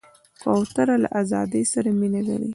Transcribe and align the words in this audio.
کوتره 0.41 0.95
له 1.03 1.07
آزادۍ 1.21 1.63
سره 1.73 1.89
مینه 1.99 2.21
لري. 2.27 2.49